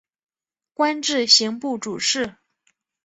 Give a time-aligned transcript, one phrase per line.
[0.73, 2.33] 官至刑部主事。